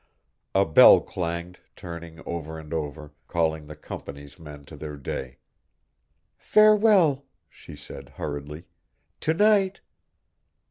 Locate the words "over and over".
2.25-3.13